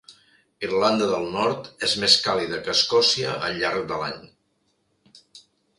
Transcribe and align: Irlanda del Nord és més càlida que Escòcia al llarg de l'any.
Irlanda 0.67 1.09
del 1.11 1.27
Nord 1.35 1.69
és 1.89 1.95
més 2.05 2.15
càlida 2.29 2.61
que 2.69 2.75
Escòcia 2.77 3.37
al 3.49 3.61
llarg 3.61 3.87
de 3.95 4.05
l'any. 4.05 4.21